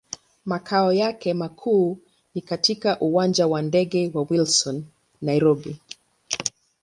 [0.45, 1.97] Makao yake makuu
[2.35, 4.83] ni katika Uwanja wa ndege wa Wilson,
[5.21, 5.79] Nairobi.